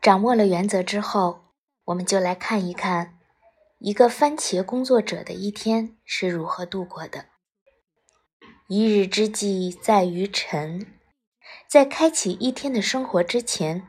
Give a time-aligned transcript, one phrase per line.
[0.00, 1.44] 掌握了原则之后，
[1.84, 3.18] 我们就来看一看
[3.78, 7.26] 一个番茄工作者的一天是如何度过的。
[8.68, 10.86] 一日之计在于晨，
[11.68, 13.86] 在开启一天的生活之前，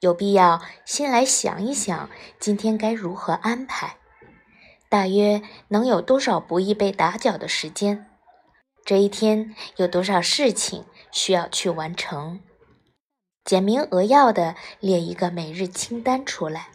[0.00, 3.96] 有必要先来想一想今天该如何安排，
[4.88, 8.06] 大约能有多少不易被打搅的时间。
[8.84, 12.40] 这一天有多少事情需要去完成？
[13.44, 16.68] 简明扼要的列一个每日清单出来。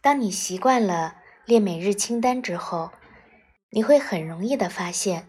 [0.00, 2.90] 当你习惯了列每日清单之后，
[3.70, 5.28] 你会很容易的发现，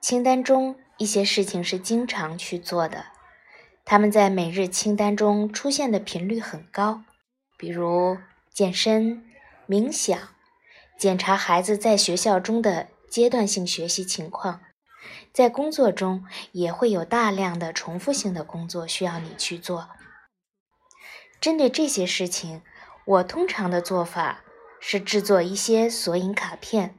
[0.00, 3.06] 清单中一些事情是经常去做的，
[3.84, 7.02] 他们在每日清单中出现的频率很高，
[7.56, 8.18] 比如
[8.52, 9.24] 健身、
[9.68, 10.18] 冥想、
[10.98, 12.88] 检查孩子在学校中的。
[13.10, 14.60] 阶段性学习情况，
[15.32, 19.88] 在工作中也会有大量的重复性的工作需要你去做。
[21.40, 22.62] 针对这些事情，
[23.04, 24.42] 我通常的做法
[24.78, 26.96] 是制作一些索引卡片。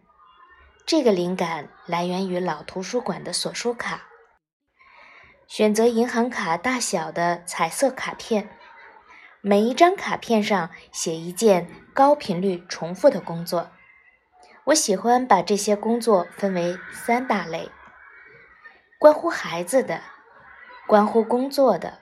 [0.86, 4.08] 这个灵感来源于老图书馆的索书卡。
[5.48, 8.50] 选择银行卡大小的彩色卡片，
[9.42, 13.70] 每一张卡片上写一件高频率重复的工作。
[14.66, 17.70] 我喜欢把这些工作分为三大类：
[19.02, 20.00] 关乎孩子的、
[20.86, 21.98] 关乎工作的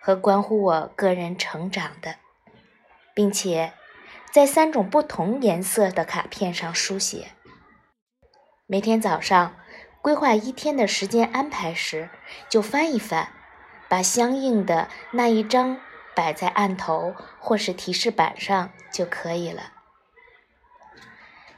[0.00, 2.18] 和关乎我个人成长的，
[3.12, 3.72] 并且
[4.30, 7.32] 在三种不同颜色的卡片上书写。
[8.68, 9.56] 每天早上
[10.00, 12.10] 规划一天的时间安排时，
[12.48, 13.30] 就翻一翻，
[13.88, 15.80] 把相应的那一张
[16.14, 19.72] 摆在案头或是提示板上就可以了。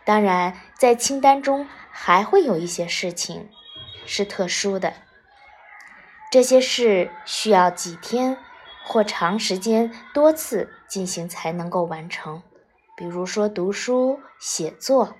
[0.06, 3.50] 当然，在清单中还会有一些事情
[4.08, 4.94] 是特殊的，
[6.32, 8.38] 这些事需要几天
[8.82, 12.42] 或长时间多次进行才能够完成。
[12.96, 15.14] 比如说读书、写作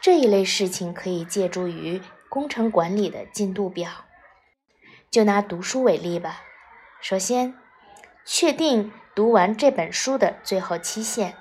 [0.00, 2.00] 这一类事情，可以借助于
[2.30, 3.90] 工程管理的进度表。
[5.10, 6.40] 就拿读书为例吧，
[7.02, 7.54] 首先
[8.24, 11.36] 确定读完这本书的最后期限，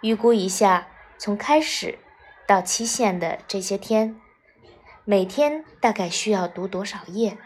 [0.00, 0.88] 预估一下。
[1.18, 1.98] 从开始
[2.46, 4.20] 到期限的这些天，
[5.08, 7.38] 每天大概需要读多少页？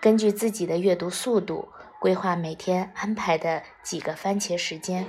[0.00, 5.04] 根据自己的阅读速度，规划每天安排的几个番茄时间，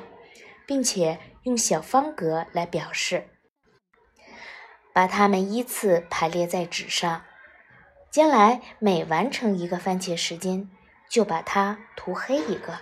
[0.66, 3.28] 并且用小方格来表示，
[4.92, 7.22] 把它们依次排列在纸上。
[8.10, 10.68] 将来每完成一个番茄时间，
[11.08, 12.80] 就把它涂黑一个，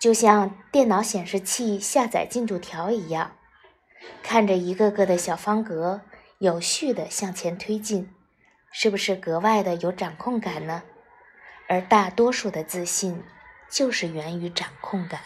[0.00, 3.36] 就像电脑显示器下载进度条一样。
[4.24, 6.02] 看着一个个的小方格
[6.38, 8.12] 有序的向前推进，
[8.70, 10.82] 是不是格外的有掌控感呢？
[11.68, 13.22] 而大多数的自信
[13.70, 15.20] 就是源于掌控感。